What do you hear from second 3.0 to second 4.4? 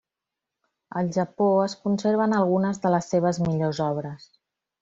seves millors obres.